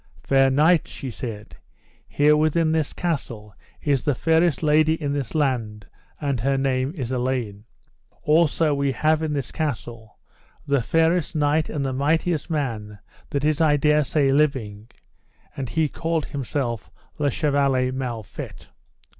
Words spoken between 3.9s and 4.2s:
the